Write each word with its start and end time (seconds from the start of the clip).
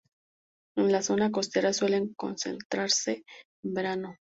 En 0.77 0.91
la 0.91 1.03
zona 1.03 1.29
costera 1.29 1.73
suelen 1.73 2.15
concentrarse 2.15 3.23
en 3.63 3.73
verano 3.75 4.15